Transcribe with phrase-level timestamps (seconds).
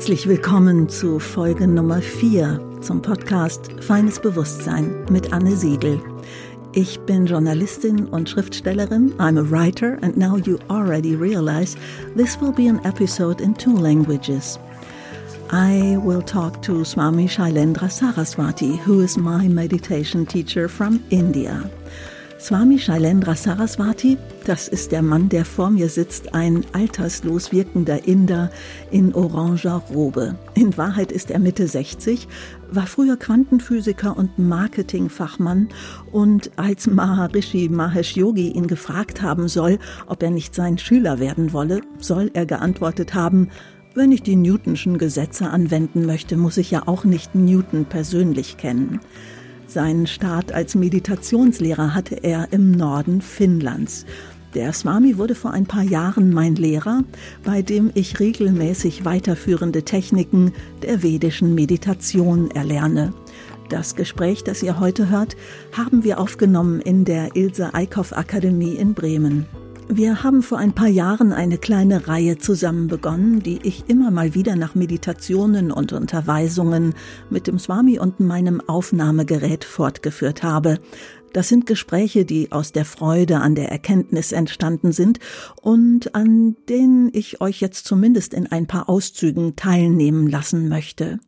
[0.00, 6.00] Herzlich willkommen zu Folge Nummer 4 zum Podcast Feines Bewusstsein mit Anne Siegel.
[6.72, 9.12] Ich bin Journalistin und Schriftstellerin.
[9.18, 11.76] I'm a writer, and now you already realize
[12.16, 14.58] this will be an episode in two languages.
[15.52, 21.70] I will talk to Swami Shailendra Saraswati, who is my meditation teacher from India.
[22.40, 28.50] Swami Shailendra Saraswati, das ist der Mann, der vor mir sitzt, ein alterslos wirkender Inder
[28.90, 30.36] in oranger Robe.
[30.54, 32.26] In Wahrheit ist er Mitte 60,
[32.70, 35.68] war früher Quantenphysiker und Marketingfachmann
[36.12, 41.52] und als Maharishi Mahesh Yogi ihn gefragt haben soll, ob er nicht sein Schüler werden
[41.52, 43.50] wolle, soll er geantwortet haben,
[43.94, 49.00] wenn ich die Newtonschen Gesetze anwenden möchte, muss ich ja auch nicht Newton persönlich kennen.
[49.70, 54.04] Seinen Start als Meditationslehrer hatte er im Norden Finnlands.
[54.54, 57.04] Der Swami wurde vor ein paar Jahren mein Lehrer,
[57.44, 63.12] bei dem ich regelmäßig weiterführende Techniken der vedischen Meditation erlerne.
[63.68, 65.36] Das Gespräch, das ihr heute hört,
[65.70, 69.46] haben wir aufgenommen in der Ilse Eickhoff Akademie in Bremen.
[69.92, 74.36] Wir haben vor ein paar Jahren eine kleine Reihe zusammen begonnen, die ich immer mal
[74.36, 76.94] wieder nach Meditationen und Unterweisungen
[77.28, 80.78] mit dem Swami und meinem Aufnahmegerät fortgeführt habe.
[81.32, 85.18] Das sind Gespräche, die aus der Freude an der Erkenntnis entstanden sind
[85.60, 91.18] und an denen ich euch jetzt zumindest in ein paar Auszügen teilnehmen lassen möchte.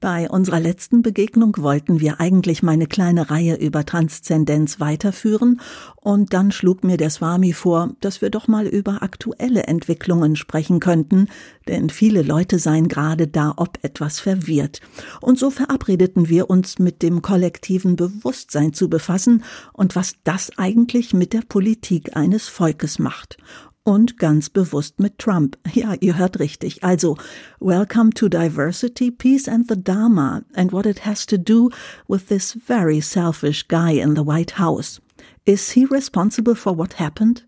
[0.00, 5.60] Bei unserer letzten Begegnung wollten wir eigentlich meine kleine Reihe über Transzendenz weiterführen.
[5.94, 10.80] Und dann schlug mir der Swami vor, dass wir doch mal über aktuelle Entwicklungen sprechen
[10.80, 11.28] könnten,
[11.68, 14.80] denn viele Leute seien gerade da ob etwas verwirrt.
[15.20, 21.12] Und so verabredeten wir uns mit dem kollektiven Bewusstsein zu befassen und was das eigentlich
[21.12, 23.36] mit der Politik eines Volkes macht
[23.84, 25.56] und ganz bewusst mit Trump.
[25.72, 26.82] Ja, ihr hört richtig.
[26.82, 27.16] Also,
[27.60, 31.70] welcome to diversity, peace and the Dharma and what it has to do
[32.08, 35.00] with this very selfish guy in the White House.
[35.46, 37.42] Is he responsible for what happened?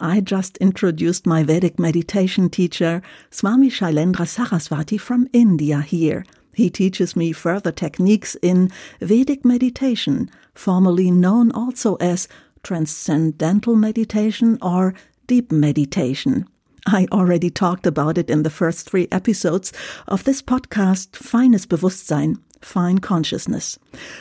[0.00, 6.24] I just introduced my Vedic meditation teacher, Swami Shailendra Saraswati from India here.
[6.54, 12.28] He teaches me further techniques in Vedic meditation, formerly known also as
[12.62, 14.94] transcendental meditation or
[15.28, 16.48] deep meditation.
[16.86, 19.72] I already talked about it in the first three episodes
[20.08, 23.78] of this podcast, Feines Bewusstsein, Fine Consciousness.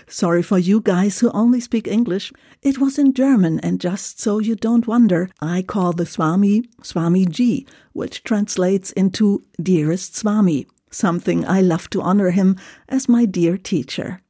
[0.07, 2.34] Sorry for you guys who only speak English.
[2.62, 7.66] It was in German, and just so you don't wonder, I call the Swami Swamiji,
[7.94, 12.57] which translates into Dearest Swami, something I love to honor him
[12.90, 14.22] as my dear teacher.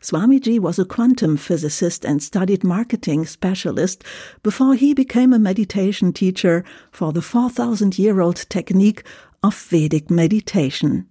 [0.00, 4.04] Swamiji was a quantum physicist and studied marketing specialist
[4.42, 9.02] before he became a meditation teacher for the 4,000 year old technique
[9.42, 11.06] of Vedic meditation.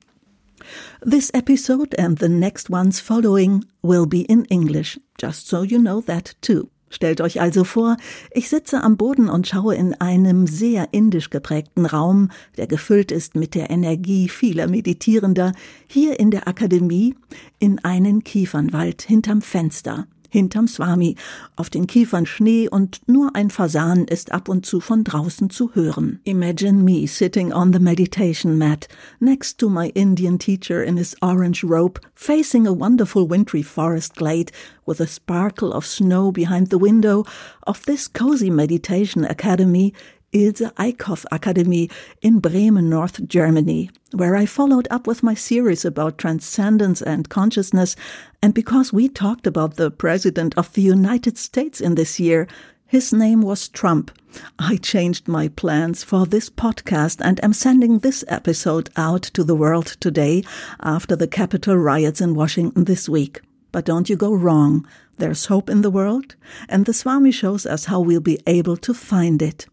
[1.02, 6.02] This episode and the next ones following will be in English, just so you know
[6.02, 6.70] that too.
[6.90, 7.98] Stellt euch also vor,
[8.32, 13.36] ich sitze am Boden und schaue in einem sehr indisch geprägten Raum, der gefüllt ist
[13.36, 15.52] mit der Energie vieler Meditierender,
[15.88, 17.16] hier in der Akademie,
[17.60, 21.16] in einen Kiefernwald hinterm Fenster hinterm Swami,
[21.56, 25.74] auf den Kiefern Schnee und nur ein Fasan ist ab und zu von draußen zu
[25.74, 26.20] hören.
[26.26, 28.90] Imagine me sitting on the meditation mat,
[29.22, 34.52] next to my Indian teacher in his orange robe, facing a wonderful wintry forest glade
[34.86, 37.24] with a sparkle of snow behind the window
[37.66, 39.94] of this cozy meditation academy
[40.36, 41.90] Ilse Eickhoff Academy
[42.22, 47.96] in Bremen, North Germany, where I followed up with my series about transcendence and consciousness.
[48.42, 52.48] And because we talked about the President of the United States in this year,
[52.88, 54.12] his name was Trump.
[54.58, 59.56] I changed my plans for this podcast and am sending this episode out to the
[59.56, 60.44] world today
[60.80, 63.42] after the Capitol riots in Washington this week.
[63.72, 64.88] But don't you go wrong.
[65.18, 66.36] There's hope in the world,
[66.70, 69.66] and the Swami shows us how we'll be able to find it.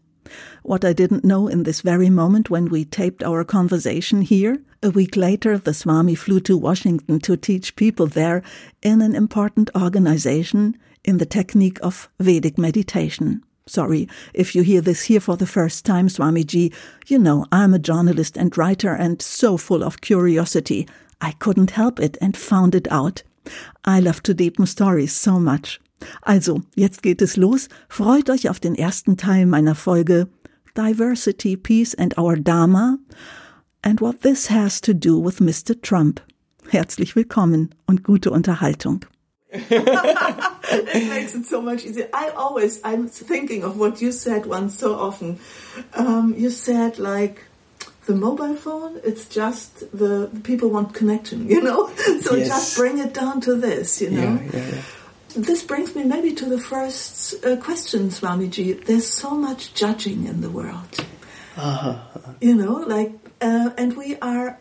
[0.63, 4.91] What I didn't know in this very moment when we taped our conversation here, a
[4.91, 8.41] week later the Swami flew to Washington to teach people there
[8.81, 13.43] in an important organization in the technique of Vedic meditation.
[13.65, 16.73] Sorry, if you hear this here for the first time, Swamiji,
[17.07, 20.87] you know I'm a journalist and writer and so full of curiosity.
[21.19, 23.21] I couldn't help it and found it out.
[23.83, 25.81] I love to deepen stories so much.
[26.25, 27.67] Also, jetzt geht es los.
[27.89, 30.29] Freut euch auf den ersten Teil meiner Folge
[30.75, 32.97] Diversity, Peace and Our Dharma
[33.83, 35.79] and what this has to do with Mr.
[35.79, 36.19] Trump.
[36.71, 39.05] Herzlich willkommen und gute Unterhaltung.
[39.51, 42.09] it makes it so much easier.
[42.11, 45.37] I always, I'm thinking of what you said once so often.
[45.93, 47.43] Um, you said like,
[48.07, 51.89] the mobile phone, it's just the, the people want connection, you know?
[52.21, 52.47] So Yes.
[52.47, 54.39] just bring it down to this, you know?
[54.41, 54.81] Yeah, yeah, yeah.
[55.35, 58.85] This brings me maybe to the first uh, question, Swamiji.
[58.85, 61.05] There's so much judging in the world.
[61.57, 61.97] Uh-huh.
[62.39, 64.59] You know, like, uh, and we are,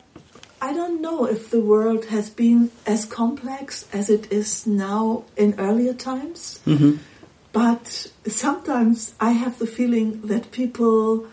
[0.61, 5.55] I don't know if the world has been as complex as it is now in
[5.59, 6.61] earlier times,
[7.53, 11.27] but sometimes I have the feeling that people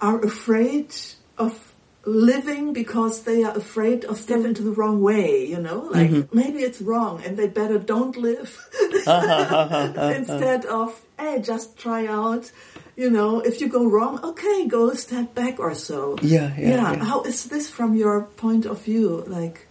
[0.00, 0.94] are afraid
[1.38, 1.74] of
[2.06, 5.88] living because they are afraid of stepping into the wrong way, you know?
[5.90, 6.36] Like, mm-hmm.
[6.36, 8.56] maybe it's wrong and they better don't live
[8.92, 12.50] instead of, hey, just try out.
[12.96, 16.16] You know, if you go wrong, okay, go a step back or so.
[16.22, 17.04] Yeah, yeah, yeah.
[17.04, 19.24] How is this from your point of view?
[19.26, 19.66] Like,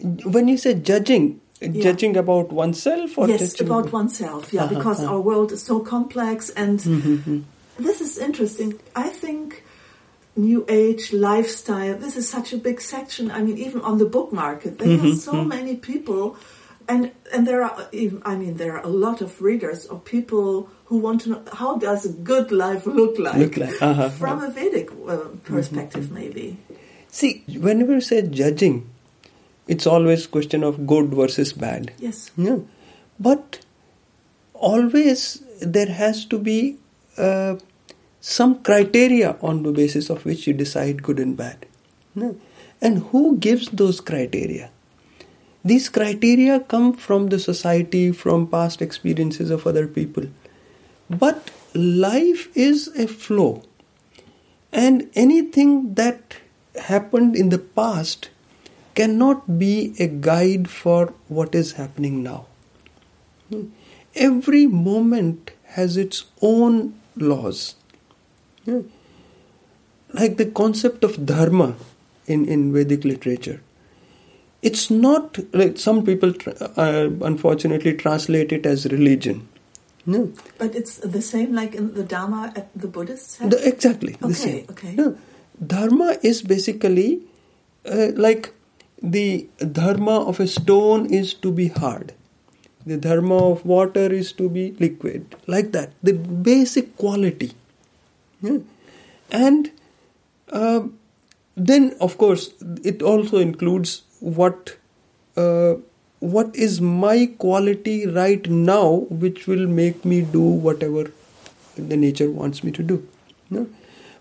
[0.00, 5.00] When you say judging, judging about oneself or yes, judging about oneself, yeah, uh-huh, because
[5.00, 5.12] uh-huh.
[5.12, 7.40] our world is so complex and mm-hmm, mm-hmm.
[7.78, 8.80] this is interesting.
[8.96, 9.62] I think
[10.36, 13.30] new age lifestyle, this is such a big section.
[13.30, 16.36] I mean, even on the book market, there are so many people
[16.88, 17.88] and and there are
[18.24, 21.76] I mean there are a lot of readers or people who want to know how
[21.76, 26.58] does a good life look like, Look like, uh-huh, from a Vedic uh, perspective, maybe.
[27.08, 28.88] See, whenever you say judging,
[29.66, 31.92] it's always question of good versus bad.
[31.98, 32.30] Yes.
[32.36, 32.58] Yeah.
[33.18, 33.60] But
[34.54, 36.78] always there has to be
[37.18, 37.56] uh,
[38.28, 41.64] some criteria on the basis of which you decide good and bad.
[42.16, 42.32] Yeah.
[42.82, 44.70] And who gives those criteria?
[45.64, 50.24] These criteria come from the society, from past experiences of other people.
[51.08, 53.62] But life is a flow.
[54.72, 56.38] And anything that
[56.82, 58.30] happened in the past
[58.96, 62.46] cannot be a guide for what is happening now.
[63.50, 63.66] Hmm.
[64.16, 67.76] Every moment has its own laws.
[68.66, 68.80] Yeah.
[70.12, 71.74] Like the concept of dharma
[72.26, 73.60] in, in Vedic literature.
[74.62, 79.48] It's not like some people tr- uh, unfortunately translate it as religion.
[80.06, 80.32] No.
[80.58, 83.50] But it's the same like in the Dharma at the Buddhists have?
[83.50, 84.66] The- exactly the Okay, same.
[84.70, 84.94] okay.
[84.94, 85.16] No.
[85.64, 87.22] Dharma is basically
[87.84, 88.52] uh, like
[89.02, 92.12] the dharma of a stone is to be hard.
[92.86, 95.34] The dharma of water is to be liquid.
[95.46, 95.92] Like that.
[96.02, 97.52] The basic quality.
[98.42, 98.58] Yeah.
[99.30, 99.70] And
[100.52, 100.88] uh,
[101.56, 102.50] then, of course,
[102.84, 104.76] it also includes what
[105.36, 105.74] uh,
[106.20, 111.10] what is my quality right now, which will make me do whatever
[111.76, 113.06] the nature wants me to do.
[113.50, 113.66] No?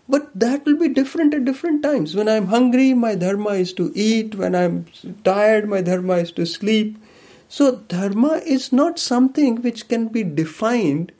[0.07, 2.15] But that will be different at different times.
[2.15, 4.35] When I'm hungry, my dharma is to eat.
[4.35, 4.85] When I'm
[5.23, 6.97] tired, my dharma is to sleep.
[7.47, 11.11] So, dharma is not something which can be defined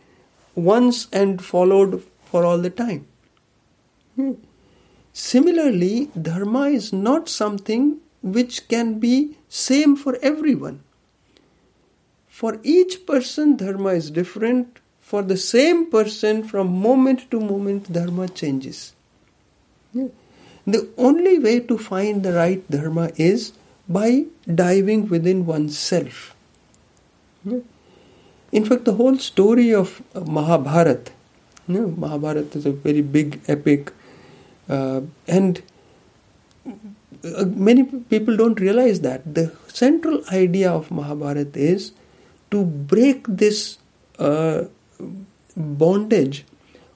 [0.56, 2.04] once and followed
[2.36, 3.04] for all the time.
[4.16, 4.34] Hmm.
[5.14, 7.86] Similarly, dharma is not something
[8.38, 10.82] which can be same for everyone.
[12.40, 14.82] For each person, dharma is different.
[15.00, 18.94] For the same person, from moment to moment, dharma changes.
[19.94, 20.10] Yeah.
[20.68, 23.54] The only way to find the right dharma is
[23.88, 24.26] by
[24.64, 26.36] diving within oneself.
[27.46, 27.60] Yeah.
[28.51, 30.01] In fact, the whole story of
[30.39, 31.13] Mahabharata,
[31.67, 33.91] you know, Mahabharata is a very big epic,
[34.69, 35.62] uh, and
[36.65, 41.91] uh, many people don't realize that the central idea of Mahabharata is
[42.51, 43.77] to break this
[44.19, 44.63] uh,
[45.55, 46.45] bondage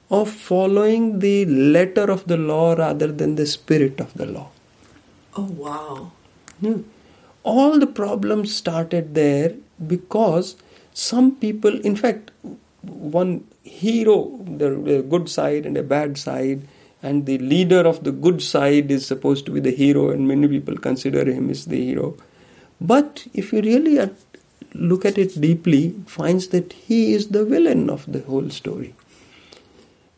[0.09, 4.49] of following the letter of the law rather than the spirit of the law.
[5.35, 6.11] Oh, wow.
[6.61, 6.77] Yeah.
[7.43, 9.53] All the problems started there
[9.85, 10.55] because
[10.93, 12.31] some people, in fact,
[12.81, 16.67] one hero, the, good side and a bad side,
[17.01, 20.47] and the leader of the good side is supposed to be the hero, and many
[20.47, 22.17] people consider him as the hero.
[22.81, 24.09] But if you really
[24.73, 28.95] look at it deeply, finds that he is the villain of the whole story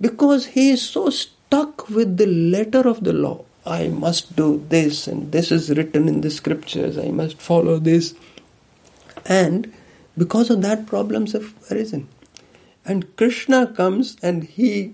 [0.01, 3.45] because he is so stuck with the letter of the law.
[3.65, 6.97] I must do this, and this is written in the scriptures.
[6.97, 8.15] I must follow this,
[9.27, 9.71] and
[10.17, 12.09] because of that, problems have arisen.
[12.85, 14.93] And Krishna comes and he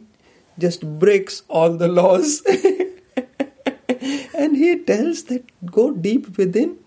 [0.59, 2.41] just breaks all the laws,
[4.33, 6.77] and he tells that go deep within,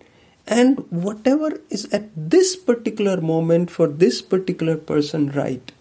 [0.45, 5.71] and whatever is at this particular moment for this particular person right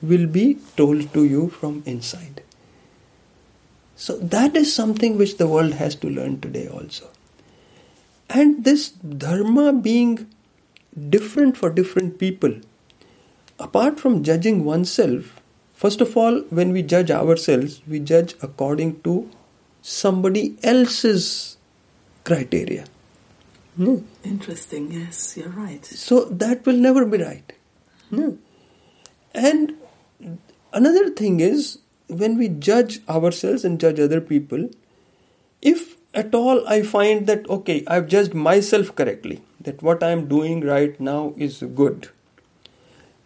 [0.00, 2.42] will be told to you from inside.
[3.96, 7.10] So that is something which the world has to learn today also.
[8.30, 10.26] And this dharma being
[11.10, 12.54] different for different people,
[13.60, 15.40] apart from judging oneself,
[15.74, 19.30] first of all, when we judge ourselves, we judge according to
[19.82, 21.56] somebody else's
[22.24, 22.84] criteria.
[23.76, 23.98] Hmm.
[24.24, 25.84] Interesting, yes, you're right.
[25.84, 27.52] So that will never be right.
[28.10, 28.30] Hmm.
[29.34, 29.76] And
[30.72, 34.68] another thing is when we judge ourselves and judge other people,
[35.62, 40.60] if at all I find that okay, I've judged myself correctly, that what I'm doing
[40.62, 42.08] right now is good,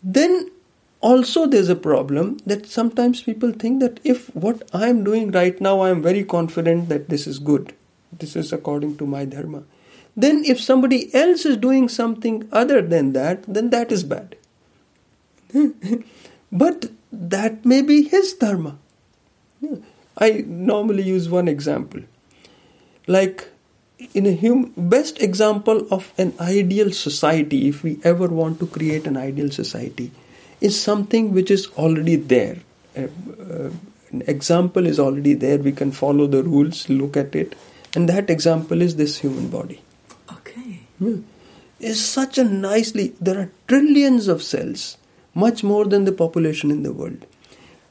[0.04, 0.50] then
[1.00, 5.82] also there's a problem that sometimes people think that if what I'm doing right now,
[5.82, 7.75] I'm very confident that this is good,
[8.12, 9.64] this is according to my dharma.
[10.16, 14.37] Then if somebody else is doing something other than that, then that is bad.
[16.52, 18.78] but that may be his dharma.
[20.18, 22.02] I normally use one example.
[23.06, 23.49] Like
[24.12, 29.06] in a hum- best example of an ideal society, if we ever want to create
[29.06, 30.10] an ideal society,
[30.60, 32.58] is something which is already there.
[32.96, 33.70] Uh, uh,
[34.10, 35.58] an example is already there.
[35.58, 37.54] We can follow the rules, look at it,
[37.94, 39.80] and that example is this human body.
[40.32, 40.80] Okay.
[41.00, 41.16] Yeah.
[41.80, 43.14] It's such a nicely.
[43.20, 44.96] There are trillions of cells,
[45.34, 47.26] much more than the population in the world.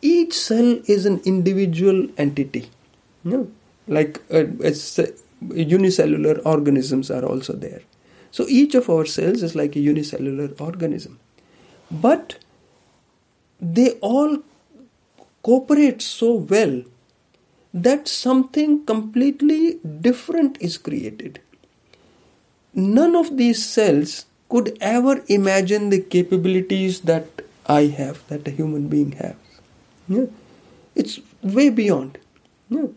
[0.02, 2.70] Each cell is an individual entity.
[3.24, 3.44] Yeah.
[3.88, 5.00] Like uh, it's,
[5.54, 7.82] unicellular organisms are also there.
[8.32, 11.20] So each of our cells is like a unicellular organism.
[11.92, 12.40] But
[13.62, 14.40] they all
[15.44, 16.84] cooperate so well
[17.74, 21.40] that something completely different is created.
[22.74, 27.28] None of these cells could ever imagine the capabilities that
[27.66, 29.36] I have, that a human being has.
[30.08, 30.26] Yeah.
[30.96, 32.18] It's way beyond.
[32.70, 32.88] Yeah.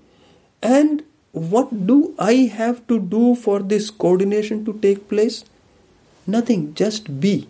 [0.62, 1.04] And
[1.36, 5.44] what do I have to do for this coordination to take place?
[6.26, 7.46] Nothing, just be.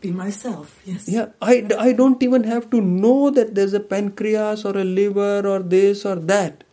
[0.00, 1.08] Be myself, yes.
[1.08, 5.46] Yeah, I, I don't even have to know that there's a pancreas or a liver
[5.46, 6.64] or this or that.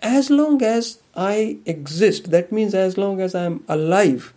[0.00, 4.34] As long as I exist, that means as long as I'm alive,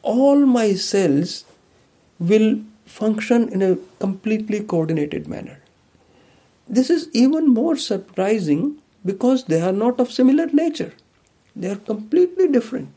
[0.00, 1.44] all my cells
[2.18, 5.60] will function in a completely coordinated manner.
[6.66, 10.92] This is even more surprising because they are not of similar nature.
[11.54, 12.90] They are completely different.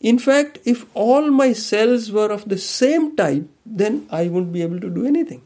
[0.00, 4.62] In fact, if all my cells were of the same type, then I wouldn't be
[4.62, 5.42] able to do anything.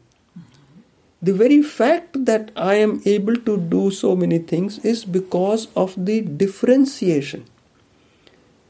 [1.21, 5.93] The very fact that I am able to do so many things is because of
[5.97, 7.45] the differentiation.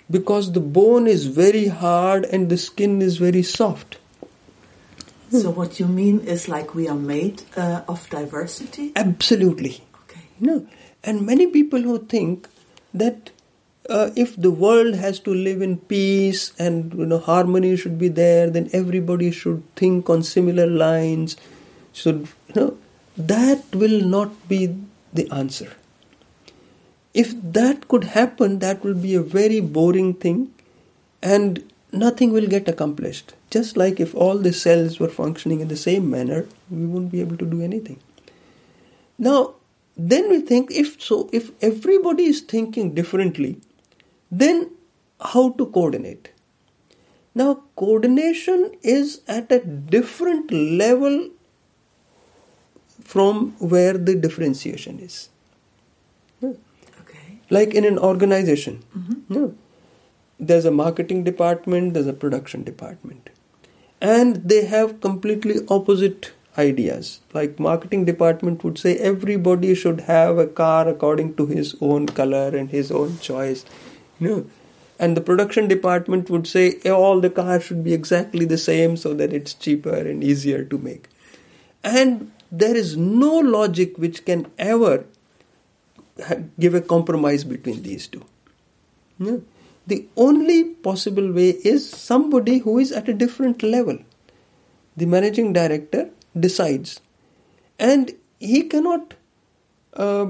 [0.10, 3.98] Because the bone is very hard and the skin is very soft.
[5.32, 8.92] So, what you mean is like we are made uh, of diversity?
[8.96, 9.84] Absolutely.
[10.40, 10.68] No.
[11.04, 12.48] And many people who think
[12.94, 13.32] that
[13.90, 18.08] uh, if the world has to live in peace and you know harmony should be
[18.08, 21.38] there, then everybody should think on similar lines.
[21.94, 22.78] Should you know
[23.18, 24.76] that will not be
[25.14, 25.72] the answer.
[27.14, 30.54] If that could happen, that will be a very boring thing,
[31.24, 33.34] and nothing will get accomplished.
[33.50, 37.22] Just like if all the cells were functioning in the same manner, we wouldn't be
[37.22, 38.00] able to do anything.
[39.18, 39.56] Now,
[40.00, 43.60] then we think if so, if everybody is thinking differently,
[44.32, 44.72] then
[45.22, 46.32] how to coordinate?
[47.36, 51.30] Now, coordination is at a different level
[53.04, 55.30] from where the differentiation is.
[56.44, 57.40] Okay.
[57.50, 59.48] Like in an organization, Mm-hmm.
[60.40, 63.30] there's a marketing department, there's a production department,
[64.00, 67.20] and they have completely opposite ideas.
[67.34, 72.48] Like marketing department would say everybody should have a car according to his own color
[72.62, 73.66] and his own choice.
[74.20, 74.46] No.
[75.00, 78.98] And the production department would say "Eh, all the cars should be exactly the same
[79.04, 81.08] so that it's cheaper and easier to make.
[81.84, 82.32] And
[82.64, 85.06] there is no logic which can ever
[86.60, 88.26] give a compromise between these two.
[89.18, 89.42] No.
[89.88, 94.00] The only possible way is somebody who is at a different level.
[94.98, 97.02] The managing director decides,
[97.78, 99.14] and he cannot
[99.94, 100.28] uh,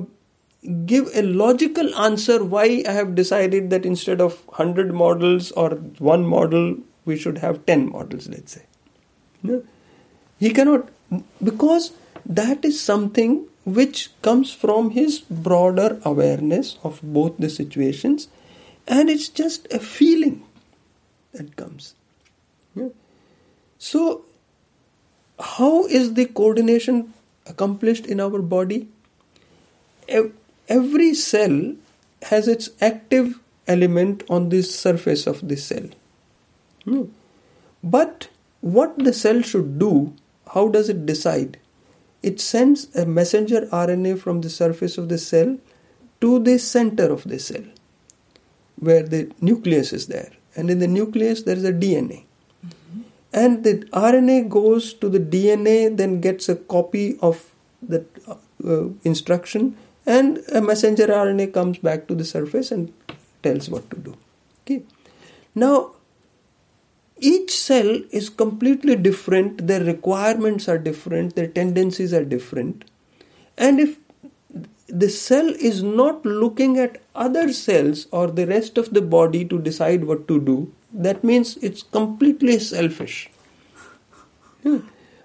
[0.85, 6.25] give a logical answer why I have decided that instead of 100 models or one
[6.25, 8.63] model, we should have 10 models, let's say.
[9.41, 9.63] No?
[10.39, 10.89] He cannot,
[11.43, 11.91] because
[12.25, 18.27] that is something which comes from his broader awareness of both the situations,
[18.87, 20.43] and it's just a feeling
[21.33, 21.95] that comes.
[22.75, 22.89] Yeah.
[23.77, 24.25] So,
[25.39, 27.13] how is the coordination
[27.45, 28.87] accomplished in our body?
[30.67, 31.75] Every cell
[32.23, 35.87] has its active element on the surface of the cell.
[36.83, 37.03] Hmm.
[37.83, 38.27] But
[38.61, 40.13] what the cell should do,
[40.53, 41.59] how does it decide?
[42.21, 45.57] It sends a messenger RNA from the surface of the cell
[46.19, 47.63] to the center of the cell,
[48.75, 50.31] where the nucleus is there.
[50.55, 52.25] And in the nucleus, there is a DNA.
[53.31, 58.05] And the RNA goes to the DNA, then gets a copy of the
[58.65, 62.91] uh, instruction, and a messenger RNA comes back to the surface and
[63.43, 64.17] tells what to do.
[64.63, 64.83] Okay.
[65.53, 65.91] Now,
[67.17, 72.85] each cell is completely different, their requirements are different, their tendencies are different.
[73.57, 73.97] And if
[74.87, 79.59] the cell is not looking at other cells or the rest of the body to
[79.59, 83.29] decide what to do, that means it's completely selfish.
[84.63, 84.79] Hmm.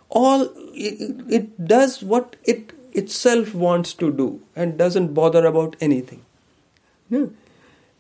[0.09, 0.43] All
[0.75, 6.25] it, it does what it itself wants to do and doesn't bother about anything.
[7.09, 7.27] Hmm.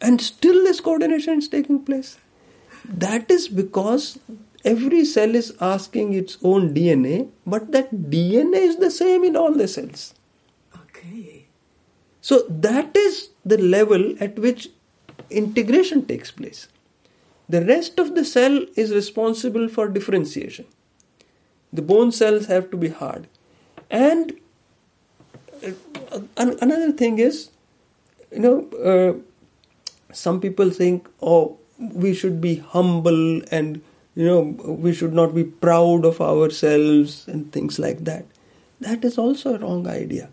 [0.00, 2.18] And still, this coordination is taking place.
[2.84, 4.18] That is because
[4.64, 9.52] every cell is asking its own DNA, but that DNA is the same in all
[9.52, 10.14] the cells.
[10.76, 11.46] Okay.
[12.20, 14.68] So that is the level at which
[15.30, 16.68] integration takes place.
[17.48, 20.66] The rest of the cell is responsible for differentiation.
[21.72, 23.26] The bone cells have to be hard.
[23.90, 24.38] And
[25.66, 25.72] uh,
[26.36, 27.50] another thing is,
[28.30, 33.82] you know, uh, some people think, oh, we should be humble and
[34.14, 38.24] you know we should not be proud of ourselves and things like that
[38.80, 40.28] that is also a wrong idea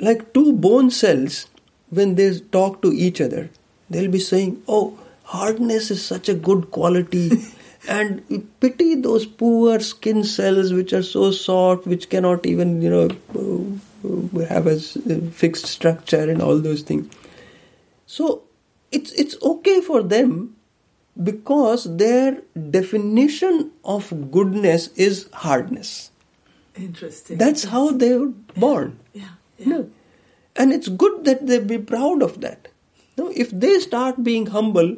[0.00, 1.46] like two bone cells
[1.90, 3.48] when they talk to each other
[3.88, 7.30] they'll be saying oh hardness is such a good quality
[7.88, 13.08] and pity those poor skin cells which are so soft which cannot even you know
[13.40, 17.14] uh, have a uh, fixed structure and all those things
[18.06, 18.42] so
[18.92, 20.54] it's it's okay for them
[21.22, 26.10] because their definition of goodness is hardness.
[26.76, 27.38] Interesting.
[27.38, 28.98] That's how they were born.
[29.12, 29.28] Yeah.
[29.58, 29.66] yeah.
[29.66, 29.90] No.
[30.56, 32.68] And it's good that they be proud of that.
[33.16, 34.96] No, if they start being humble,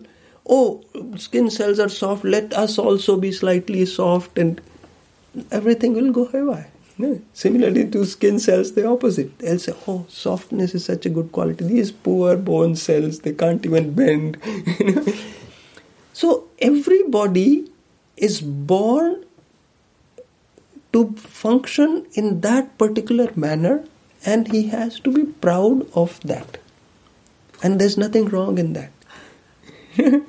[0.48, 0.84] oh,
[1.16, 4.60] skin cells are soft, let us also be slightly soft and
[5.50, 6.66] everything will go away.
[6.98, 7.20] No.
[7.34, 9.38] Similarly to skin cells, the opposite.
[9.38, 11.64] They'll say, oh, softness is such a good quality.
[11.64, 14.38] These poor bone cells, they can't even bend.
[16.14, 17.70] so everybody
[18.16, 19.24] is born
[20.94, 23.84] to function in that particular manner
[24.24, 26.58] and he has to be proud of that.
[27.62, 28.95] And there's nothing wrong in that.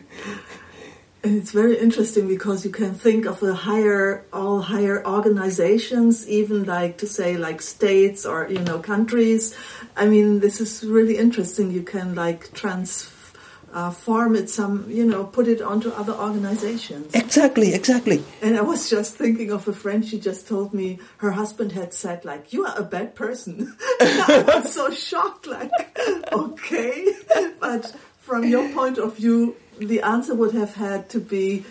[1.23, 6.97] it's very interesting because you can think of the higher all higher organizations even like
[6.99, 9.55] to say like states or you know countries.
[9.95, 11.71] I mean this is really interesting.
[11.71, 17.13] You can like transform uh, it some you know put it onto other organizations.
[17.13, 18.23] Exactly exactly.
[18.41, 21.93] And i was just thinking of a friend she just told me her husband had
[21.93, 23.75] said like you are a bad person.
[23.99, 25.71] I was so shocked like
[26.31, 27.13] okay.
[27.59, 27.93] But
[28.27, 31.65] from your point of view the answer would have had to be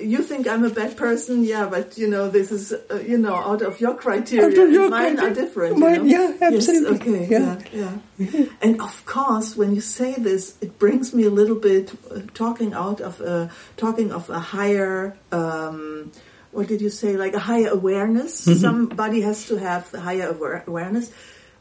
[0.00, 3.34] you think I'm a bad person, yeah, but you know this is uh, you know
[3.34, 4.48] out of your criteria.
[4.48, 5.30] Of your mine criteria.
[5.30, 5.78] are different.
[5.78, 6.36] Mine, you know?
[6.40, 7.26] yeah, absolutely.
[7.26, 8.26] Yes, okay, yeah, yeah.
[8.30, 8.46] yeah.
[8.62, 12.72] and of course, when you say this, it brings me a little bit uh, talking
[12.72, 15.16] out of a talking of a higher.
[15.32, 16.10] Um,
[16.52, 17.16] what did you say?
[17.16, 18.46] Like a higher awareness.
[18.46, 18.58] Mm-hmm.
[18.58, 21.12] Somebody has to have the higher aware- awareness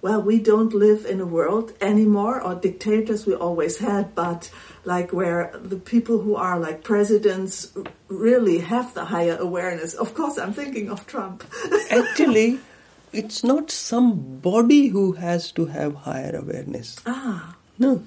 [0.01, 4.49] well, we don't live in a world anymore, or dictators we always had, but
[4.85, 7.73] like where the people who are like presidents
[8.07, 9.93] really have the higher awareness.
[9.93, 11.43] Of course, I'm thinking of Trump.
[11.89, 12.59] Actually,
[13.11, 16.97] it's not somebody who has to have higher awareness.
[17.05, 17.55] Ah.
[17.77, 18.03] No.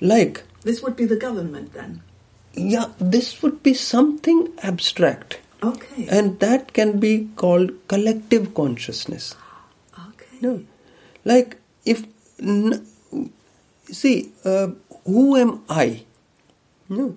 [0.00, 0.44] Like.
[0.62, 2.02] This would be the government then?
[2.54, 5.40] Yeah, this would be something abstract.
[5.62, 6.06] Okay.
[6.08, 9.34] And that can be called collective consciousness.
[9.94, 10.38] Okay.
[10.40, 10.64] No
[11.24, 12.04] like, if,
[13.90, 14.68] see, uh,
[15.04, 16.04] who am I?
[16.88, 17.16] No.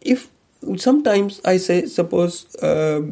[0.00, 0.30] If
[0.76, 3.02] sometimes I say, suppose uh,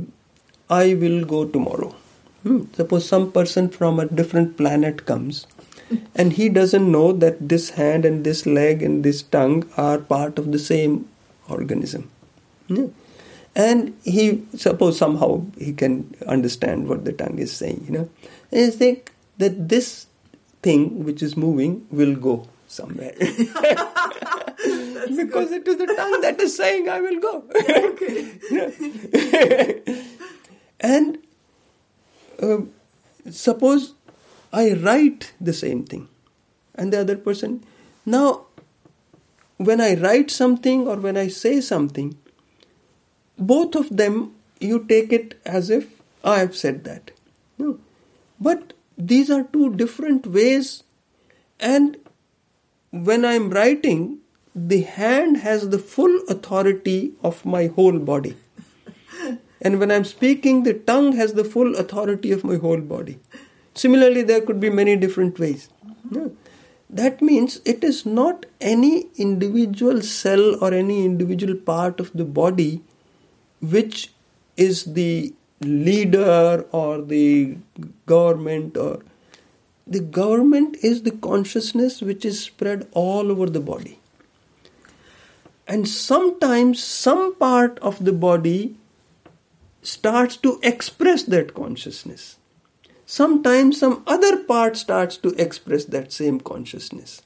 [0.68, 1.94] I will go tomorrow.
[2.42, 2.64] Hmm.
[2.74, 5.46] Suppose some person from a different planet comes
[6.14, 10.38] and he doesn't know that this hand and this leg and this tongue are part
[10.38, 11.08] of the same
[11.48, 12.10] organism.
[12.68, 12.86] Hmm.
[13.54, 18.10] And he, suppose somehow he can understand what the tongue is saying, you know.
[18.52, 20.06] And you think, that this
[20.62, 23.14] thing which is moving will go somewhere.
[25.16, 25.66] because good.
[25.66, 27.44] it is the tongue that is saying, I will go.
[30.80, 31.18] and
[32.42, 32.58] uh,
[33.30, 33.94] suppose
[34.52, 36.08] I write the same thing,
[36.74, 37.64] and the other person.
[38.04, 38.46] Now,
[39.56, 42.16] when I write something or when I say something,
[43.38, 45.88] both of them you take it as if
[46.24, 47.10] I have said that.
[47.58, 47.78] No.
[48.40, 50.82] But these are two different ways
[51.58, 51.96] And
[52.90, 54.18] when I'm writing,
[54.54, 58.36] the hand has the full authority of my whole body.
[59.60, 63.18] And when I'm speaking, the tongue has the full authority of my whole body.
[63.74, 65.68] Similarly, there could be many different ways.
[66.10, 66.28] Yeah.
[66.88, 72.82] That means it is not any individual cell or any individual part of the body
[73.60, 74.12] which
[74.56, 77.56] is the leader or the
[78.04, 79.02] government or
[79.86, 84.00] the government is the consciousness which is spread all over the body.
[85.68, 88.76] And sometimes some part of the body
[89.82, 92.36] starts to express that consciousness.
[93.04, 97.22] Sometimes some other part starts to express that same consciousness.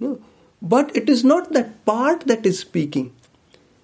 [0.00, 0.20] No.
[0.62, 3.14] But it is not that part that is speaking.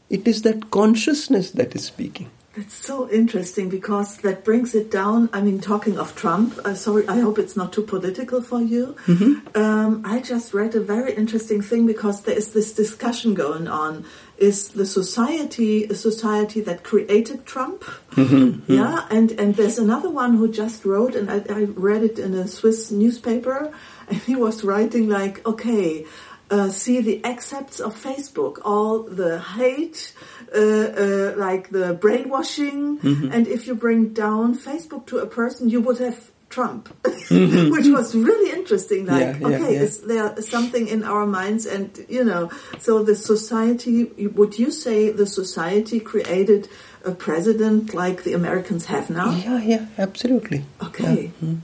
[0.09, 5.31] It is that consciousness that is speaking that's so interesting because that brings it down.
[5.33, 8.95] I mean, talking of Trump, uh, sorry, I hope it's not too political for you.
[9.07, 9.57] Mm-hmm.
[9.57, 14.05] Um, I just read a very interesting thing because there is this discussion going on.
[14.37, 17.85] Is the society a society that created Trump?
[18.11, 18.71] Mm-hmm.
[18.71, 22.35] Yeah, and, and there's another one who just wrote, and I, I read it in
[22.35, 23.73] a Swiss newspaper,
[24.09, 26.07] and he was writing like, okay,
[26.53, 30.13] uh, see the excerpts of Facebook, all the hate,
[30.55, 33.33] uh, uh, like the brainwashing, mm-hmm.
[33.33, 37.71] and if you bring down Facebook to a person, you would have Trump, mm-hmm.
[37.73, 39.07] which was really interesting.
[39.07, 39.81] Like, yeah, yeah, okay, yeah.
[39.81, 44.05] is there something in our minds, and you know, so the society.
[44.39, 46.69] Would you say the society created
[47.03, 49.31] a president like the Americans have now?
[49.31, 50.67] Yeah, yeah, absolutely.
[50.83, 51.55] Okay, mm-hmm.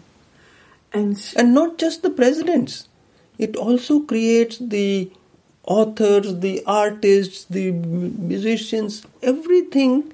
[0.95, 2.88] and and not just the presidents
[3.39, 5.11] it also creates the
[5.65, 10.13] authors, the artists, the musicians, everything.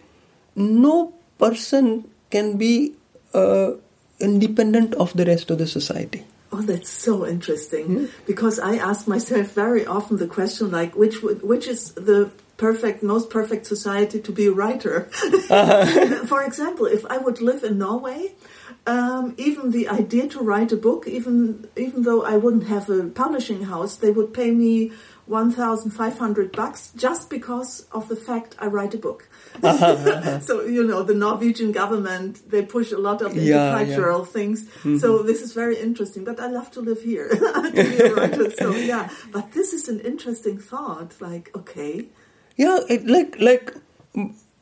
[0.57, 2.95] No person can be
[3.33, 3.73] uh,
[4.21, 6.25] independent of the rest of the society.
[6.53, 7.87] Oh, that's so interesting.
[7.87, 8.05] Hmm?
[8.27, 13.31] Because I ask myself very often the question, like, which which is the perfect, most
[13.31, 15.11] perfect society to be a writer?
[15.51, 16.27] Uh-huh.
[16.27, 18.35] For example, if I would live in Norway,
[18.87, 23.05] um, even the idea to write a book, even even though I wouldn't have a
[23.05, 24.93] publishing house, they would pay me
[25.27, 29.29] one thousand five hundred bucks just because of the fact I write a book.
[29.63, 34.25] so you know the Norwegian government they push a lot of intercultural yeah, yeah.
[34.25, 34.65] things.
[34.65, 34.99] Mm-hmm.
[34.99, 36.25] So this is very interesting.
[36.25, 38.51] But I love to live here to be a writer.
[38.51, 41.21] So yeah, but this is an interesting thought.
[41.21, 42.09] Like okay,
[42.57, 43.75] yeah, it, like like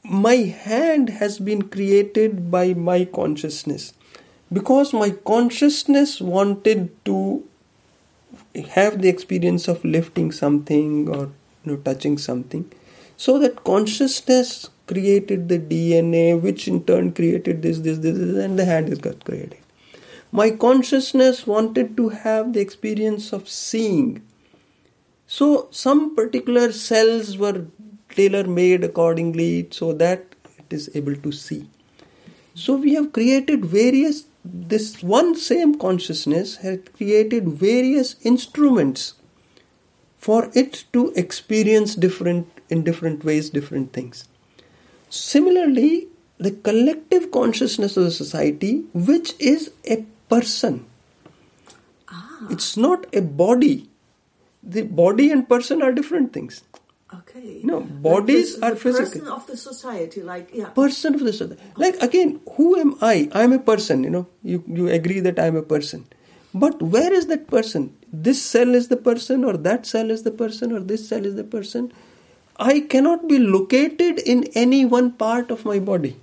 [0.04, 3.92] my hand has been created by my consciousness.
[4.52, 7.44] Because my consciousness wanted to
[8.70, 11.30] have the experience of lifting something or
[11.64, 12.70] you know, touching something.
[13.16, 18.58] So that consciousness created the dna which in turn created this this this, this and
[18.58, 19.58] the hand is got created.
[20.32, 24.22] My consciousness wanted to have the experience of seeing.
[25.26, 27.66] So some particular cells were
[28.14, 30.24] tailor made accordingly so that
[30.58, 31.68] it is able to see.
[32.54, 39.14] So we have created various this one same consciousness has created various instruments
[40.18, 44.28] for it to experience different in different ways different things.
[45.10, 50.86] Similarly the collective consciousness of the society which is a person.
[52.08, 52.48] Ah.
[52.50, 53.88] it's not a body.
[54.62, 56.62] The body and person are different things
[57.14, 57.60] Okay.
[57.62, 59.10] No, bodies like are physical.
[59.10, 60.68] Person of the society, like yeah.
[60.68, 61.62] Person of the society.
[61.76, 63.28] Like again, who am I?
[63.32, 64.04] I am a person.
[64.04, 66.06] You know, you you agree that I am a person.
[66.54, 67.94] But where is that person?
[68.12, 71.36] This cell is the person, or that cell is the person, or this cell is
[71.36, 71.92] the person.
[72.58, 76.16] I cannot be located in any one part of my body.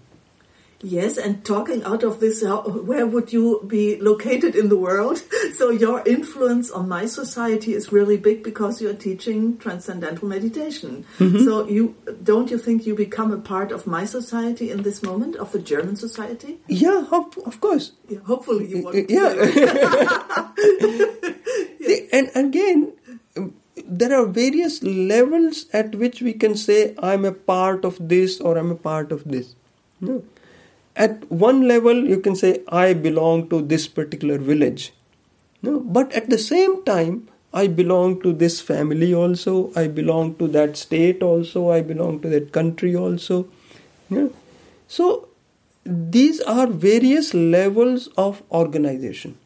[0.81, 5.21] Yes, and talking out of this, where would you be located in the world?
[5.59, 11.05] So your influence on my society is really big because you're teaching transcendental meditation.
[11.17, 11.43] Mm-hmm.
[11.43, 15.35] So you don't you think you become a part of my society in this moment
[15.35, 16.59] of the German society?
[16.67, 17.91] Yeah, of, of course.
[18.07, 19.09] Yeah, hopefully you want.
[19.09, 19.33] Yeah.
[21.79, 22.05] yes.
[22.13, 22.93] And again,
[23.85, 28.57] there are various levels at which we can say I'm a part of this or
[28.57, 29.55] I'm a part of this.
[29.99, 30.23] No
[31.05, 32.51] at one level you can say
[32.83, 34.91] i belong to this particular village.
[35.61, 37.27] No but at the same time
[37.61, 39.71] i belong to this family also.
[39.75, 41.71] I belong to that state also.
[41.71, 43.47] I belong to that country also.
[44.09, 44.27] Yeah?
[44.87, 45.29] so
[45.85, 49.37] these are various levels of organization.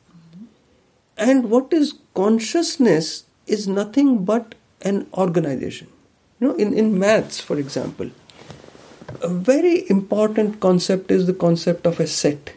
[1.17, 5.87] And what is consciousness is nothing but an organization.
[6.39, 8.09] You know in, in maths for example
[9.21, 12.53] a very important concept is the concept of a set.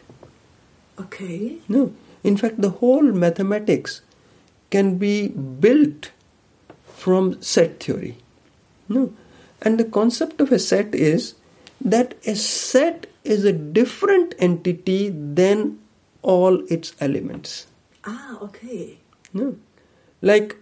[0.99, 1.57] Okay.
[1.67, 1.93] No.
[2.23, 4.01] In fact, the whole mathematics
[4.69, 6.11] can be built
[6.85, 8.17] from set theory.
[8.89, 9.13] No.
[9.61, 11.35] And the concept of a set is
[11.79, 15.79] that a set is a different entity than
[16.21, 17.67] all its elements.
[18.05, 18.97] Ah, okay.
[19.33, 19.57] No.
[20.21, 20.55] Like,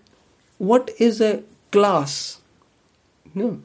[0.57, 2.41] what is a class?
[3.33, 3.61] No.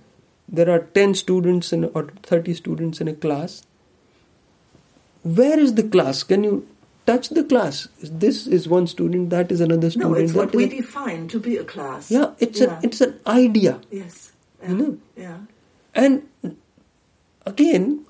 [0.52, 3.62] There are 10 students in, or 30 students in a class.
[5.22, 6.22] Where is the class?
[6.22, 6.66] Can you
[7.06, 7.88] touch the class?
[8.02, 10.10] This is one student, that is another student.
[10.12, 12.10] No, it's what we a- define to be a class.
[12.10, 12.78] yeah, it's Yeah.
[12.78, 13.80] a it's an idea.
[13.90, 14.32] Yes.
[14.68, 14.98] You know?
[15.16, 15.38] Yeah.
[15.94, 16.22] And
[17.46, 18.04] again,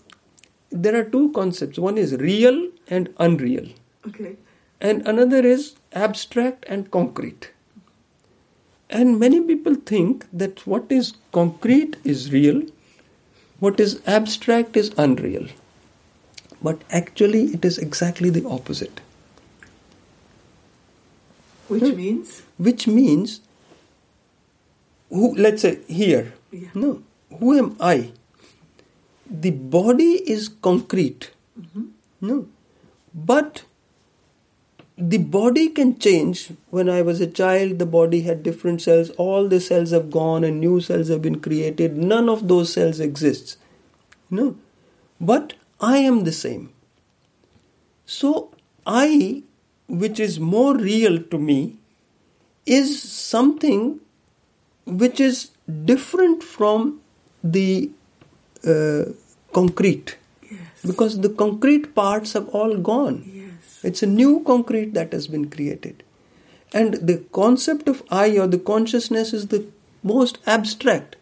[0.71, 1.79] there are two concepts.
[1.79, 3.69] One is real and unreal,
[4.07, 4.37] Okay.
[4.81, 7.51] and another is abstract and concrete.
[8.91, 12.63] And many people think that what is concrete is real,
[13.61, 15.47] what is abstract is unreal.
[16.63, 19.01] But actually, it is exactly the opposite.
[21.69, 21.97] Which Hmm.
[21.97, 23.41] means Which means,
[25.09, 26.69] who, let's say here, Yeah.
[26.75, 26.89] no,
[27.39, 28.11] who am I?
[29.45, 31.31] The body is concrete,
[32.21, 32.37] no,
[33.31, 33.63] but
[35.01, 36.51] the body can change.
[36.69, 39.11] When I was a child, the body had different cells.
[39.11, 41.97] All the cells have gone, and new cells have been created.
[41.97, 43.57] None of those cells exists,
[44.31, 44.57] no,
[45.21, 46.73] but I am the same.
[48.05, 48.51] So
[48.87, 49.43] I,
[49.89, 51.77] which is more real to me,
[52.67, 54.01] is something
[54.85, 55.51] which is
[55.85, 57.01] different from
[57.43, 57.91] the
[58.67, 59.05] uh,
[59.53, 60.17] concrete
[60.51, 60.61] yes.
[60.87, 63.23] because the concrete parts have all gone.
[63.27, 63.40] Yes.
[63.83, 66.03] It's a new concrete that has been created.
[66.73, 69.67] And the concept of I or the consciousness is the
[70.03, 71.17] most abstract.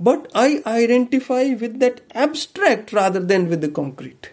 [0.00, 4.30] But I identify with that abstract rather than with the concrete.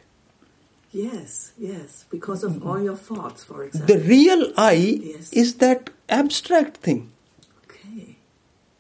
[0.92, 3.96] Yes, yes, because of all your thoughts, for example.
[3.96, 5.34] The real I Yes.
[5.34, 7.12] is that abstract thing.
[7.66, 8.16] okay.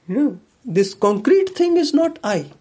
[0.08, 2.52] You know, this concrete thing is not I.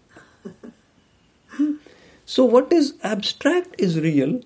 [2.25, 4.41] so, what is abstract is real,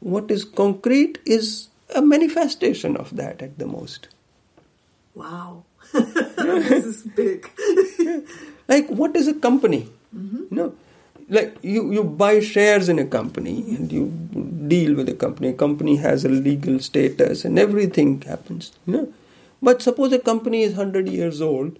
[0.00, 4.08] what is concrete is a manifestation of that at the most.
[5.14, 5.64] Wow.
[5.92, 7.50] this is big.
[8.68, 9.88] Like, what is a company?
[10.14, 10.36] Mm-hmm.
[10.36, 10.74] You know,
[11.30, 14.08] like you, you buy shares in a company and you
[14.68, 15.48] deal with a company.
[15.48, 18.72] A company has a legal status and everything happens.
[18.86, 19.12] You know,
[19.62, 21.78] but suppose a company is hundred years old,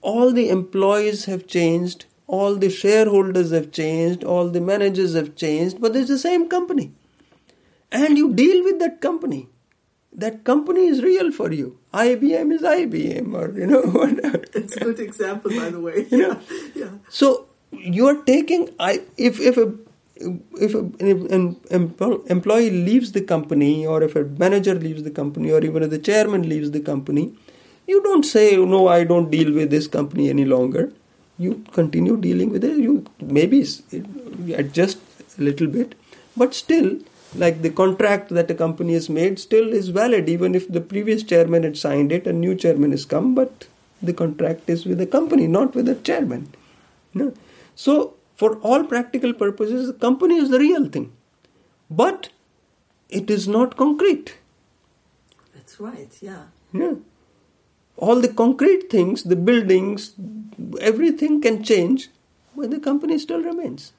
[0.00, 5.80] all the employees have changed, all the shareholders have changed, all the managers have changed,
[5.80, 6.92] but it's the same company,
[7.92, 9.48] and you deal with that company.
[10.12, 11.78] That company is real for you.
[11.92, 14.42] IBM is IBM, or you know whatever.
[14.54, 16.06] It's a good example, by the way.
[16.10, 16.38] Yeah.
[16.74, 16.90] yeah.
[17.08, 19.74] So you're taking I if if a
[20.16, 25.50] if a, if an employee leaves the company or if a manager leaves the company
[25.52, 27.34] or even if the chairman leaves the company,
[27.86, 30.92] you don't say no I don't deal with this company any longer.
[31.38, 32.78] You continue dealing with it.
[32.78, 33.60] You maybe
[34.54, 34.98] adjust
[35.38, 35.94] a little bit,
[36.34, 36.98] but still
[37.38, 41.22] like the contract that a company has made still is valid even if the previous
[41.22, 43.66] chairman had signed it and new chairman has come but
[44.02, 46.48] the contract is with the company not with the chairman
[47.16, 47.32] no.
[47.74, 51.12] So, for all practical purposes, the company is the real thing.
[51.90, 52.28] But
[53.08, 54.36] it is not concrete.
[55.54, 56.42] That's right, yeah.
[56.72, 56.94] Yeah.
[57.96, 60.12] All the concrete things, the buildings,
[60.80, 62.10] everything can change,
[62.54, 63.92] but the company still remains.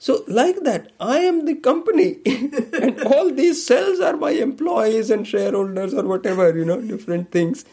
[0.00, 5.26] So, like that, I am the company, and all these cells are my employees and
[5.26, 7.64] shareholders or whatever, you know, different things,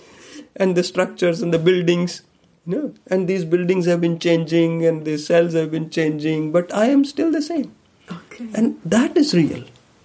[0.55, 2.23] and the structures and the buildings.
[2.65, 6.73] You know, and these buildings have been changing and the cells have been changing, but
[6.73, 7.75] I am still the same.
[8.11, 8.47] Okay.
[8.55, 9.63] And that is real.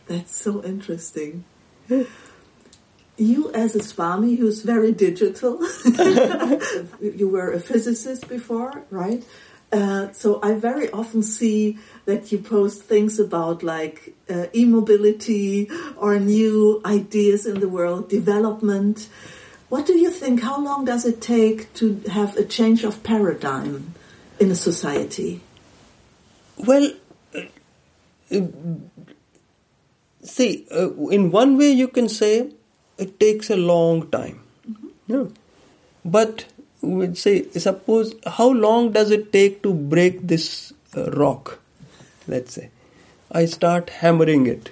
[0.09, 1.45] That's so interesting.
[3.17, 5.59] You, as a Swami who's very digital,
[7.01, 9.25] you were a physicist before, right?
[9.73, 11.79] Uh, so I very often see
[12.11, 19.09] that you post things about like uh, e-mobility or new ideas in the world, development.
[19.69, 20.43] What do you think?
[20.43, 23.95] How long does it take to have a change of paradigm
[24.41, 25.41] in a society?
[26.59, 26.91] Well,
[27.33, 27.41] uh,
[28.35, 28.47] uh,
[30.23, 32.51] see, uh, in one way you can say
[32.99, 34.43] it takes a long time.
[35.07, 35.27] Yeah.
[36.05, 36.47] But
[36.83, 41.61] we'd say, suppose, how long does it take to break this uh, rock?
[42.31, 42.71] Let's say.
[43.33, 44.71] I start hammering it.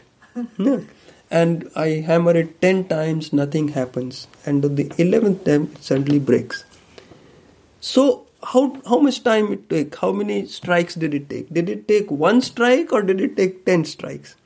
[1.30, 4.28] And I hammer it 10 times, nothing happens.
[4.46, 6.64] And on the 11th time, it suddenly breaks.
[7.80, 9.96] So, how how much time it took?
[9.96, 11.52] How many strikes did it take?
[11.52, 14.36] Did it take one strike or did it take ten strikes?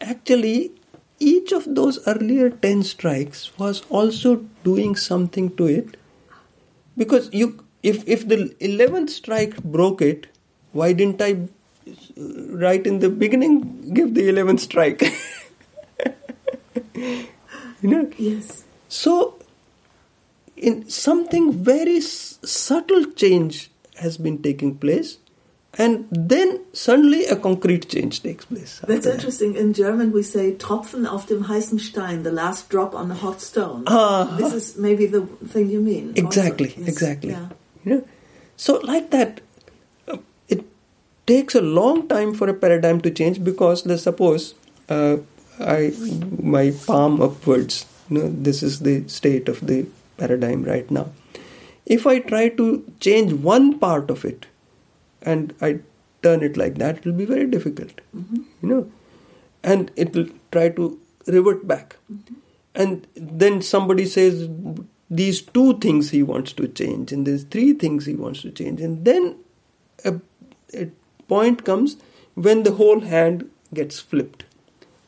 [0.00, 0.72] Actually,
[1.20, 5.96] each of those earlier 10 strikes was also doing something to it
[6.96, 7.48] because you
[7.82, 10.28] if if the 11th strike broke it
[10.72, 11.30] why didn't i
[12.16, 15.02] right in the beginning give the 11th strike
[16.94, 18.64] you know Yes.
[18.88, 19.34] so
[20.56, 25.18] in something very s- subtle change has been taking place
[25.78, 29.14] and then suddenly a concrete change takes place That's that.
[29.14, 29.54] interesting.
[29.54, 33.40] In German, we say Tropfen auf dem heißen Stein, the last drop on the hot
[33.40, 33.84] stone.
[33.86, 34.34] Ah.
[34.36, 36.12] This is maybe the thing you mean.
[36.16, 36.88] Exactly, Yes.
[36.88, 37.30] exactly.
[37.30, 37.48] Yeah.
[37.84, 38.04] You know,
[38.56, 39.42] so like that,
[41.30, 44.54] takes a long time for a paradigm to change because let's suppose
[44.88, 45.16] uh,
[45.60, 45.92] I
[46.54, 47.86] my palm upwards.
[48.08, 49.86] You know, this is the state of the
[50.22, 51.10] paradigm right now.
[51.86, 52.66] If I try to
[53.00, 54.46] change one part of it,
[55.22, 55.70] and I
[56.22, 58.00] turn it like that, it will be very difficult.
[58.14, 58.90] You know,
[59.62, 61.96] and it will try to revert back
[62.74, 64.48] and then somebody says
[65.10, 68.80] these two things he wants to change and there's three things he wants to change
[68.80, 69.36] and then
[70.04, 70.14] a,
[70.74, 70.88] a
[71.32, 71.96] point comes
[72.34, 74.44] when the whole hand gets flipped.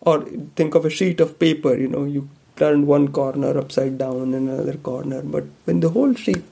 [0.00, 0.24] Or
[0.56, 4.48] think of a sheet of paper you know you turn one corner upside down and
[4.48, 6.44] another corner but when the whole sheet.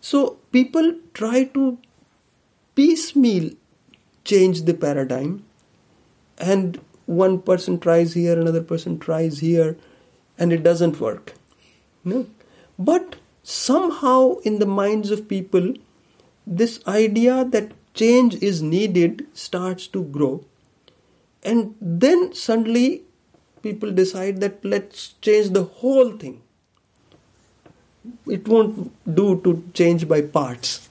[0.00, 1.78] So people try to
[2.74, 3.50] piecemeal
[4.24, 5.44] change the paradigm
[6.38, 9.76] and one person tries here another person tries here
[10.38, 11.34] and it doesn't work
[12.04, 12.26] no
[12.78, 15.74] but somehow in the minds of people
[16.46, 20.44] this idea that change is needed starts to grow.
[21.42, 23.02] And then suddenly
[23.62, 26.42] people decide that let's change the whole thing.
[28.26, 30.88] It won't do to change by parts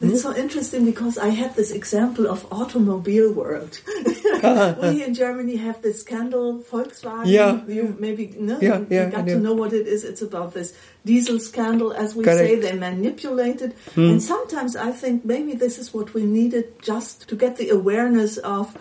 [0.00, 3.80] That's so interesting because I had this example of automobile world.
[4.82, 7.26] we in Germany have this scandal, Volkswagen.
[7.26, 7.62] Yeah.
[7.66, 10.04] You maybe no, Yeah, you yeah, got to know what it is.
[10.04, 10.72] It's about this
[11.04, 12.40] diesel scandal, as we Correct.
[12.40, 12.46] Hmm.
[12.46, 12.70] say.
[12.70, 17.56] They manipulated, and sometimes I think maybe this is what we needed just to get
[17.56, 18.76] the awareness of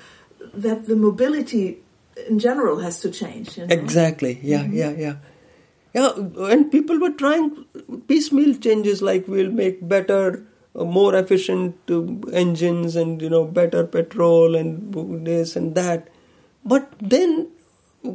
[0.53, 1.79] that the mobility
[2.27, 3.57] in general has to change.
[3.57, 3.73] You know?
[3.73, 4.39] Exactly.
[4.41, 5.15] Yeah, yeah, yeah.
[5.93, 7.65] Yeah, and people were trying
[8.07, 12.01] piecemeal changes like we'll make better, more efficient uh,
[12.31, 16.07] engines and you know better petrol and this and that.
[16.65, 17.47] But then
[18.05, 18.11] uh,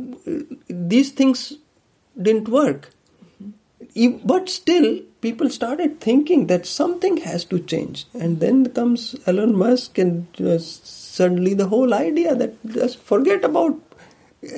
[0.69, 1.55] these things
[2.21, 2.91] didn't work.
[3.95, 9.57] E- But still, people started thinking that something has to change, and then comes Elon
[9.57, 13.84] Musk, and just suddenly the whole idea that just forget about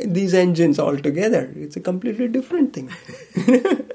[0.05, 1.53] these engines altogether.
[1.57, 2.91] It's a completely different thing.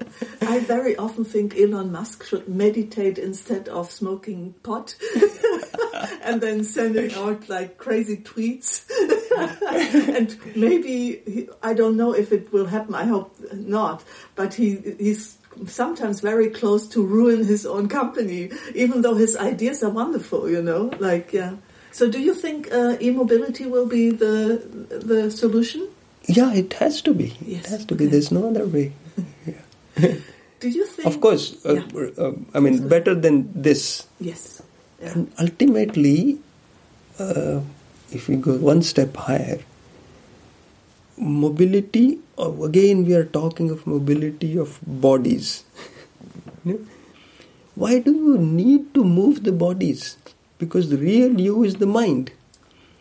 [0.41, 4.95] I very often think Elon Musk should meditate instead of smoking pot
[6.23, 8.83] and then sending out like crazy tweets.
[10.15, 14.03] and maybe, I don't know if it will happen, I hope not,
[14.35, 19.83] but he, he's sometimes very close to ruin his own company, even though his ideas
[19.83, 21.55] are wonderful, you know, like, yeah.
[21.91, 25.87] So do you think uh, e-mobility will be the, the solution?
[26.27, 27.35] Yeah, it has to be.
[27.45, 28.05] Yes, It has to be.
[28.05, 28.11] okay.
[28.11, 28.93] There's no other way.
[30.61, 31.07] Do you think?
[31.07, 32.09] Of course, uh, Yeah.
[32.17, 34.05] uh, I mean, better than this.
[34.19, 34.61] Yes.
[35.01, 35.13] Yeah.
[35.13, 36.37] And ultimately,
[37.19, 37.61] uh,
[38.11, 39.59] if we go one step higher,
[41.17, 45.63] mobility, uh, again, we are talking of mobility of bodies.
[47.75, 50.17] Why do you need to move the bodies?
[50.61, 52.31] Because the real you is the mind.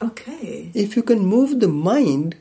[0.03, 0.71] Okay.
[0.75, 2.37] If you can move the mind,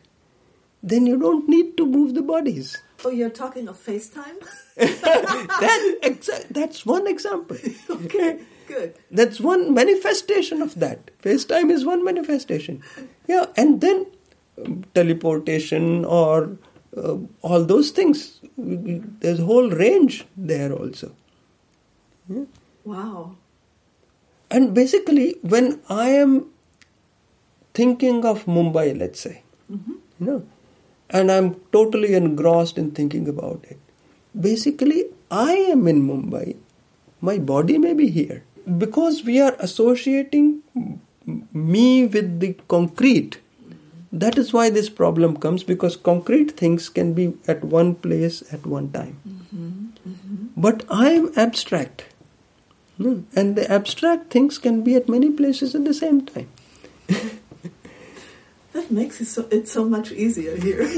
[0.82, 2.77] then you don't need to move the bodies.
[3.03, 4.38] Oh, you're talking of FaceTime?
[4.75, 7.58] that exa- that's one example.
[7.89, 8.95] okay, good.
[9.12, 11.12] That's one manifestation of that.
[11.21, 12.82] FaceTime is one manifestation.
[13.27, 14.05] Yeah, and then
[14.65, 16.58] um, teleportation or
[16.96, 18.39] uh, all those things.
[18.58, 21.12] There's a whole range there also.
[22.85, 23.35] Wow.
[24.52, 26.47] And basically, when I am
[27.73, 29.91] thinking of Mumbai, let's say, mm-hmm.
[30.19, 30.43] you know,
[31.10, 33.79] and I'm totally engrossed in thinking about it,
[34.39, 36.56] basically, I am in Mumbai.
[37.21, 38.43] My body may be here.
[38.77, 40.62] Because we are associating
[41.54, 44.17] me with the concrete, mm-hmm.
[44.17, 48.65] that is why this problem comes because concrete things can be at one place at
[48.65, 49.19] one time.
[49.27, 50.47] Mm-hmm.
[50.58, 52.06] But I am abstract.
[53.00, 56.50] No, And the abstract things can be at many places at the same time.
[58.73, 60.83] That makes it so, it so much easier here.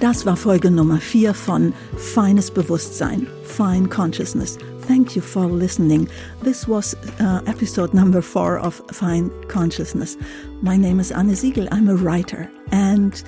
[0.00, 6.08] Das war Folge Nummer 4 von Feines Bewusstsein, Fine Consciousness Thank you for listening.
[6.42, 10.16] This was uh, episode number four of Fine Consciousness.
[10.60, 11.68] My name is Anne Siegel.
[11.70, 12.50] I'm a writer.
[12.72, 13.22] And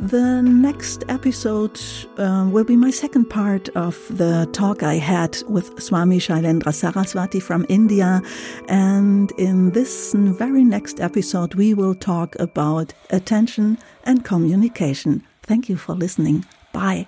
[0.00, 1.80] the next episode
[2.18, 7.40] uh, will be my second part of the talk I had with Swami Shailendra Saraswati
[7.40, 8.22] from India.
[8.68, 15.22] And in this very next episode, we will talk about attention and communication.
[15.42, 16.44] Thank you for listening.
[16.72, 17.06] Bye.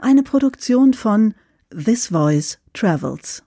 [0.00, 1.34] Eine Produktion von
[1.70, 3.42] This Voice Travels.